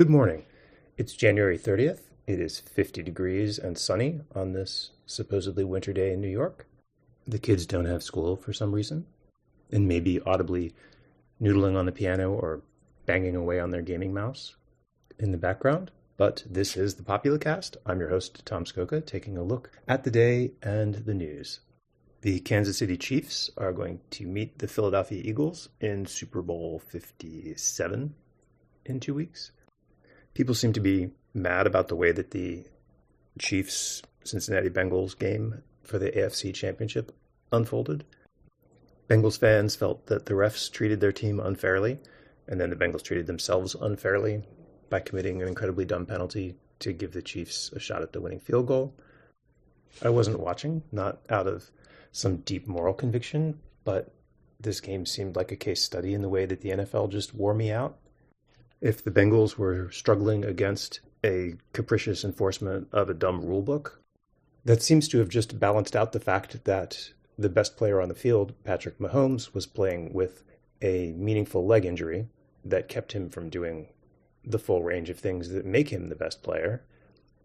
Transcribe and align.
Good 0.00 0.08
morning. 0.08 0.46
It's 0.96 1.12
January 1.12 1.58
30th. 1.58 2.00
It 2.26 2.40
is 2.40 2.58
50 2.58 3.02
degrees 3.02 3.58
and 3.58 3.76
sunny 3.76 4.22
on 4.34 4.54
this 4.54 4.92
supposedly 5.04 5.62
winter 5.62 5.92
day 5.92 6.14
in 6.14 6.22
New 6.22 6.28
York. 6.30 6.66
The 7.26 7.38
kids 7.38 7.66
don't 7.66 7.84
have 7.84 8.02
school 8.02 8.34
for 8.34 8.54
some 8.54 8.74
reason, 8.74 9.04
and 9.70 9.86
may 9.86 10.00
be 10.00 10.18
audibly 10.20 10.72
noodling 11.38 11.76
on 11.76 11.84
the 11.84 11.92
piano 11.92 12.32
or 12.32 12.62
banging 13.04 13.36
away 13.36 13.60
on 13.60 13.72
their 13.72 13.82
gaming 13.82 14.14
mouse 14.14 14.56
in 15.18 15.32
the 15.32 15.36
background. 15.36 15.90
But 16.16 16.44
this 16.48 16.78
is 16.78 16.94
the 16.94 17.02
Populacast. 17.02 17.76
I'm 17.84 18.00
your 18.00 18.08
host, 18.08 18.46
Tom 18.46 18.64
Scocca, 18.64 19.04
taking 19.04 19.36
a 19.36 19.42
look 19.42 19.70
at 19.86 20.04
the 20.04 20.10
day 20.10 20.52
and 20.62 20.94
the 20.94 21.12
news. 21.12 21.60
The 22.22 22.40
Kansas 22.40 22.78
City 22.78 22.96
Chiefs 22.96 23.50
are 23.58 23.74
going 23.74 24.00
to 24.12 24.26
meet 24.26 24.60
the 24.60 24.66
Philadelphia 24.66 25.20
Eagles 25.22 25.68
in 25.78 26.06
Super 26.06 26.40
Bowl 26.40 26.78
57 26.88 28.14
in 28.86 28.98
two 28.98 29.12
weeks 29.12 29.52
people 30.34 30.54
seem 30.54 30.72
to 30.72 30.80
be 30.80 31.10
mad 31.34 31.66
about 31.66 31.88
the 31.88 31.96
way 31.96 32.12
that 32.12 32.30
the 32.30 32.64
Chiefs 33.38 34.02
Cincinnati 34.24 34.68
Bengals 34.68 35.18
game 35.18 35.62
for 35.82 35.98
the 35.98 36.10
AFC 36.10 36.54
Championship 36.54 37.14
unfolded. 37.52 38.04
Bengals 39.08 39.38
fans 39.38 39.74
felt 39.74 40.06
that 40.06 40.26
the 40.26 40.34
refs 40.34 40.70
treated 40.70 41.00
their 41.00 41.12
team 41.12 41.40
unfairly, 41.40 41.98
and 42.46 42.60
then 42.60 42.70
the 42.70 42.76
Bengals 42.76 43.02
treated 43.02 43.26
themselves 43.26 43.74
unfairly 43.74 44.42
by 44.88 45.00
committing 45.00 45.42
an 45.42 45.48
incredibly 45.48 45.84
dumb 45.84 46.06
penalty 46.06 46.54
to 46.80 46.92
give 46.92 47.12
the 47.12 47.22
Chiefs 47.22 47.70
a 47.72 47.80
shot 47.80 48.02
at 48.02 48.12
the 48.12 48.20
winning 48.20 48.40
field 48.40 48.66
goal. 48.66 48.94
I 50.02 50.10
wasn't 50.10 50.40
watching, 50.40 50.82
not 50.92 51.20
out 51.28 51.46
of 51.46 51.70
some 52.12 52.38
deep 52.38 52.66
moral 52.66 52.94
conviction, 52.94 53.58
but 53.84 54.12
this 54.60 54.80
game 54.80 55.06
seemed 55.06 55.36
like 55.36 55.52
a 55.52 55.56
case 55.56 55.82
study 55.82 56.14
in 56.14 56.22
the 56.22 56.28
way 56.28 56.46
that 56.46 56.60
the 56.60 56.70
NFL 56.70 57.10
just 57.10 57.34
wore 57.34 57.54
me 57.54 57.72
out 57.72 57.98
if 58.80 59.04
the 59.04 59.10
Bengals 59.10 59.56
were 59.56 59.90
struggling 59.90 60.44
against 60.44 61.00
a 61.24 61.54
capricious 61.72 62.24
enforcement 62.24 62.88
of 62.92 63.10
a 63.10 63.14
dumb 63.14 63.44
rule 63.44 63.62
book, 63.62 64.00
that 64.64 64.82
seems 64.82 65.08
to 65.08 65.18
have 65.18 65.28
just 65.28 65.58
balanced 65.58 65.96
out 65.96 66.12
the 66.12 66.20
fact 66.20 66.64
that 66.64 67.12
the 67.38 67.48
best 67.48 67.76
player 67.76 68.00
on 68.00 68.08
the 68.08 68.14
field, 68.14 68.52
Patrick 68.64 68.98
Mahomes, 68.98 69.54
was 69.54 69.66
playing 69.66 70.12
with 70.12 70.42
a 70.82 71.12
meaningful 71.12 71.66
leg 71.66 71.84
injury 71.84 72.28
that 72.64 72.88
kept 72.88 73.12
him 73.12 73.28
from 73.28 73.48
doing 73.50 73.88
the 74.44 74.58
full 74.58 74.82
range 74.82 75.10
of 75.10 75.18
things 75.18 75.50
that 75.50 75.64
make 75.64 75.90
him 75.90 76.08
the 76.08 76.14
best 76.14 76.42
player 76.42 76.82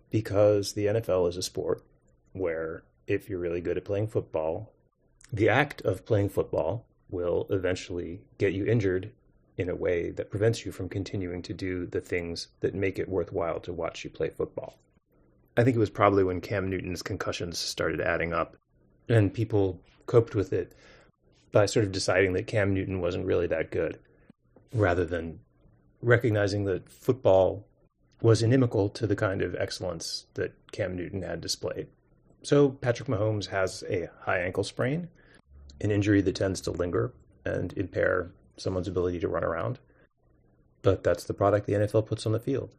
because 0.10 0.74
the 0.74 0.86
NFL 0.86 1.28
is 1.30 1.38
a 1.38 1.42
sport 1.42 1.84
where 2.32 2.84
if 3.08 3.30
you're 3.30 3.40
really 3.40 3.62
good 3.62 3.78
at 3.78 3.86
playing 3.86 4.08
football, 4.08 4.74
the 5.32 5.50
act 5.50 5.82
of 5.82 6.06
playing 6.06 6.30
football 6.30 6.86
will 7.10 7.48
eventually 7.50 8.22
get 8.38 8.54
you 8.54 8.66
injured 8.66 9.12
in 9.58 9.70
a 9.70 9.76
way 9.76 10.12
that 10.12 10.30
prevents 10.30 10.66
you 10.66 10.72
from 10.72 10.90
continuing 10.90 11.42
to 11.42 11.54
do 11.54 11.86
the 11.88 12.02
things 12.02 12.48
that 12.60 12.76
make 12.76 13.00
it 13.00 13.10
worthwhile 13.10 13.60
to 13.62 13.74
watch 13.74 14.04
you 14.04 14.10
play 14.10 14.30
football. 14.30 14.78
I 15.58 15.64
think 15.64 15.76
it 15.76 15.80
was 15.80 15.90
probably 15.90 16.24
when 16.24 16.42
Cam 16.42 16.70
Newton's 16.70 17.02
concussions 17.02 17.58
started 17.58 18.02
adding 18.02 18.34
up 18.34 18.58
and 19.08 19.34
people 19.34 19.82
coped 20.06 20.36
with 20.36 20.52
it 20.52 20.74
by 21.52 21.66
sort 21.66 21.86
of 21.86 21.92
deciding 21.92 22.34
that 22.34 22.48
Cam 22.48 22.74
Newton 22.74 23.00
wasn't 23.00 23.26
really 23.26 23.48
that 23.48 23.72
good 23.72 24.00
rather 24.74 25.06
than 25.06 25.40
recognizing 26.02 26.66
that 26.66 26.90
football 26.90 27.66
was 28.22 28.44
inimical 28.44 28.90
to 28.90 29.08
the 29.08 29.16
kind 29.16 29.42
of 29.42 29.56
excellence 29.56 30.26
that 30.34 30.54
Cam 30.72 30.96
Newton 30.96 31.22
had 31.22 31.40
displayed. 31.40 31.88
So 32.44 32.70
Patrick 32.70 33.08
Mahomes 33.08 33.48
has 33.48 33.84
a 33.90 34.10
high 34.22 34.40
ankle 34.40 34.64
sprain, 34.64 35.08
an 35.80 35.92
injury 35.92 36.22
that 36.22 36.36
tends 36.36 36.62
to 36.62 36.72
linger 36.72 37.14
and 37.46 37.74
impair 37.78 38.32
someone's 38.58 38.88
ability 38.88 39.20
to 39.20 39.28
run 39.28 39.44
around. 39.44 39.80
But 40.82 41.04
that's 41.04 41.24
the 41.24 41.34
product 41.34 41.66
the 41.66 41.74
NFL 41.74 42.06
puts 42.06 42.26
on 42.26 42.32
the 42.32 42.40
field. 42.40 42.72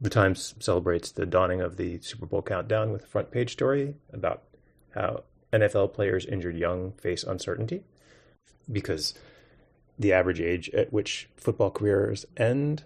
The 0.00 0.10
Times 0.10 0.54
celebrates 0.60 1.10
the 1.10 1.26
dawning 1.26 1.60
of 1.60 1.76
the 1.76 2.00
Super 2.00 2.26
Bowl 2.26 2.42
countdown 2.42 2.92
with 2.92 3.04
a 3.04 3.08
front 3.08 3.30
page 3.30 3.52
story 3.52 3.94
about 4.12 4.42
how 4.94 5.24
NFL 5.52 5.94
players 5.94 6.26
injured 6.26 6.56
young 6.56 6.92
face 6.92 7.24
uncertainty 7.24 7.82
because 8.70 9.14
the 9.98 10.12
average 10.12 10.40
age 10.40 10.68
at 10.70 10.92
which 10.92 11.28
football 11.36 11.70
careers 11.70 12.26
end 12.36 12.84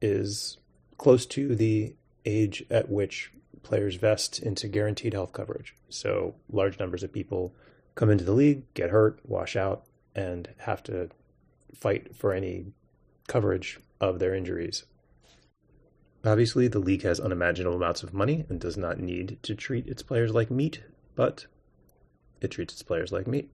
is 0.00 0.58
close 0.96 1.26
to 1.26 1.54
the 1.54 1.94
age 2.24 2.64
at 2.70 2.88
which 2.88 3.32
players 3.62 3.96
vest 3.96 4.38
into 4.38 4.68
guaranteed 4.68 5.12
health 5.12 5.32
coverage. 5.32 5.74
So 5.88 6.34
large 6.50 6.78
numbers 6.78 7.02
of 7.02 7.12
people 7.12 7.54
come 7.94 8.10
into 8.10 8.24
the 8.24 8.32
league, 8.32 8.62
get 8.74 8.90
hurt, 8.90 9.20
wash 9.24 9.56
out, 9.56 9.84
and 10.14 10.48
have 10.58 10.82
to 10.84 11.10
fight 11.74 12.14
for 12.14 12.32
any 12.32 12.72
coverage 13.26 13.80
of 14.00 14.18
their 14.18 14.34
injuries. 14.34 14.84
Obviously, 16.24 16.68
the 16.68 16.78
league 16.78 17.02
has 17.02 17.20
unimaginable 17.20 17.76
amounts 17.76 18.02
of 18.02 18.12
money 18.12 18.44
and 18.48 18.60
does 18.60 18.76
not 18.76 18.98
need 18.98 19.38
to 19.42 19.54
treat 19.54 19.86
its 19.86 20.02
players 20.02 20.34
like 20.34 20.50
meat, 20.50 20.82
but 21.14 21.46
it 22.40 22.48
treats 22.48 22.74
its 22.74 22.82
players 22.82 23.12
like 23.12 23.26
meat. 23.26 23.50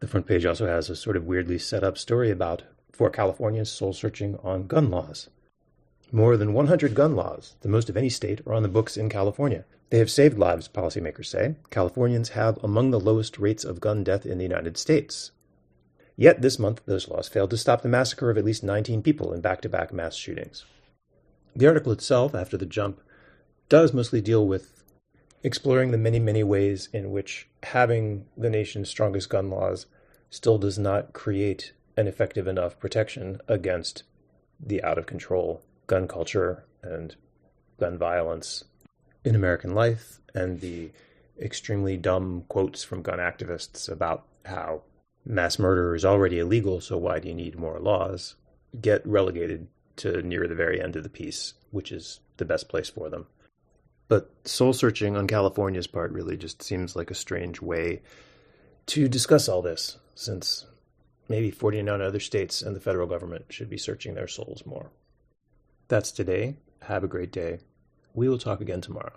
The 0.00 0.06
front 0.06 0.26
page 0.26 0.44
also 0.44 0.66
has 0.66 0.90
a 0.90 0.96
sort 0.96 1.16
of 1.16 1.24
weirdly 1.24 1.58
set 1.58 1.84
up 1.84 1.96
story 1.96 2.30
about 2.30 2.62
four 2.92 3.10
Californians 3.10 3.70
soul 3.70 3.92
searching 3.92 4.36
on 4.42 4.66
gun 4.66 4.90
laws. 4.90 5.28
More 6.12 6.36
than 6.36 6.52
100 6.52 6.94
gun 6.94 7.16
laws, 7.16 7.56
the 7.60 7.68
most 7.68 7.88
of 7.88 7.96
any 7.96 8.08
state, 8.08 8.40
are 8.46 8.54
on 8.54 8.62
the 8.62 8.68
books 8.68 8.96
in 8.96 9.08
California. 9.08 9.64
They 9.90 9.98
have 9.98 10.10
saved 10.10 10.38
lives, 10.38 10.68
policymakers 10.68 11.26
say. 11.26 11.56
Californians 11.70 12.30
have 12.30 12.62
among 12.62 12.90
the 12.90 13.00
lowest 13.00 13.38
rates 13.38 13.64
of 13.64 13.80
gun 13.80 14.04
death 14.04 14.24
in 14.24 14.38
the 14.38 14.44
United 14.44 14.76
States. 14.76 15.32
Yet 16.16 16.42
this 16.42 16.58
month, 16.58 16.82
those 16.86 17.08
laws 17.08 17.28
failed 17.28 17.50
to 17.50 17.56
stop 17.56 17.82
the 17.82 17.88
massacre 17.88 18.30
of 18.30 18.38
at 18.38 18.44
least 18.44 18.62
19 18.62 19.02
people 19.02 19.32
in 19.32 19.40
back 19.40 19.60
to 19.62 19.68
back 19.68 19.92
mass 19.92 20.14
shootings. 20.14 20.64
The 21.56 21.66
article 21.66 21.92
itself, 21.92 22.34
after 22.34 22.56
the 22.56 22.66
jump, 22.66 23.00
does 23.68 23.92
mostly 23.92 24.20
deal 24.20 24.46
with 24.46 24.84
exploring 25.42 25.90
the 25.90 25.98
many, 25.98 26.18
many 26.18 26.42
ways 26.42 26.88
in 26.92 27.10
which 27.10 27.48
having 27.64 28.26
the 28.36 28.50
nation's 28.50 28.88
strongest 28.88 29.28
gun 29.28 29.50
laws 29.50 29.86
still 30.30 30.58
does 30.58 30.78
not 30.78 31.12
create 31.12 31.72
an 31.96 32.06
effective 32.08 32.46
enough 32.46 32.78
protection 32.78 33.40
against 33.46 34.02
the 34.58 34.82
out 34.82 34.98
of 34.98 35.06
control 35.06 35.62
gun 35.86 36.08
culture 36.08 36.64
and 36.82 37.16
gun 37.78 37.98
violence 37.98 38.64
in 39.24 39.34
American 39.34 39.74
life 39.74 40.20
and 40.34 40.60
the 40.60 40.90
extremely 41.40 41.96
dumb 41.96 42.44
quotes 42.48 42.82
from 42.82 43.02
gun 43.02 43.18
activists 43.18 43.88
about 43.88 44.24
how 44.46 44.82
mass 45.24 45.58
murder 45.58 45.94
is 45.94 46.04
already 46.04 46.38
illegal, 46.38 46.80
so 46.80 46.96
why 46.96 47.18
do 47.18 47.28
you 47.28 47.34
need 47.34 47.58
more 47.58 47.78
laws? 47.78 48.34
Get 48.80 49.06
relegated 49.06 49.68
to 49.96 50.22
near 50.22 50.46
the 50.46 50.54
very 50.54 50.80
end 50.80 50.96
of 50.96 51.02
the 51.02 51.08
piece, 51.08 51.54
which 51.70 51.92
is 51.92 52.20
the 52.36 52.44
best 52.44 52.68
place 52.68 52.88
for 52.88 53.08
them. 53.08 53.26
But 54.08 54.30
soul 54.44 54.72
searching 54.72 55.16
on 55.16 55.26
California's 55.26 55.86
part 55.86 56.12
really 56.12 56.36
just 56.36 56.62
seems 56.62 56.94
like 56.94 57.10
a 57.10 57.14
strange 57.14 57.60
way 57.62 58.02
to 58.86 59.08
discuss 59.08 59.48
all 59.48 59.62
this, 59.62 59.98
since 60.14 60.66
maybe 61.28 61.50
49 61.50 62.00
other 62.00 62.20
states 62.20 62.60
and 62.60 62.76
the 62.76 62.80
federal 62.80 63.06
government 63.06 63.46
should 63.48 63.70
be 63.70 63.78
searching 63.78 64.14
their 64.14 64.28
souls 64.28 64.66
more. 64.66 64.90
That's 65.88 66.12
today. 66.12 66.56
Have 66.82 67.02
a 67.04 67.08
great 67.08 67.32
day. 67.32 67.60
We 68.12 68.28
will 68.28 68.38
talk 68.38 68.60
again 68.60 68.82
tomorrow. 68.82 69.14